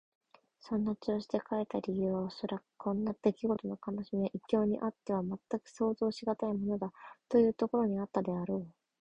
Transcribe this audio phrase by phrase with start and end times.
[0.61, 6.91] そんな調子で書いた理由はおそらく、こんなできごとの悲しみは異郷にあってはまったく想像しがたいものだ、
[7.29, 8.73] というところにあったのであろう。